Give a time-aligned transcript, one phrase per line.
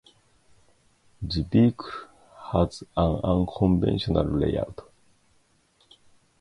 [1.21, 1.91] The vehicle
[2.53, 4.89] has an unconventional layout.